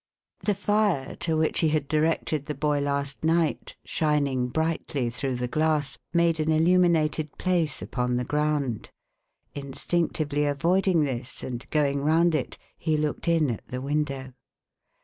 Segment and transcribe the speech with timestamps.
[0.39, 5.47] The fire, to which he had directed the boy last night, shining brightly through the
[5.47, 8.89] glass, made an illuminated place upon the ground.
[9.53, 14.33] Instinctively avoiding this, and going round it, he looked in at the window.